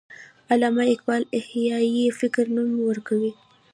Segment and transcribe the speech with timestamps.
[0.51, 3.31] علامه اقبال احیای فکر نوم ورکړی.